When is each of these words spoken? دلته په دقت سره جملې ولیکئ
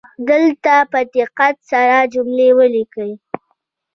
دلته 0.29 0.73
په 0.91 0.99
دقت 1.15 1.55
سره 1.71 1.97
جملې 2.13 2.49
ولیکئ 2.57 3.11